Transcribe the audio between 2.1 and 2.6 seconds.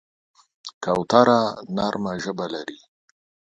ژبه